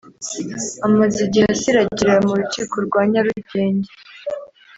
[0.87, 3.91] amaze igihe asiragira mu rukiko rwa Nyarugenge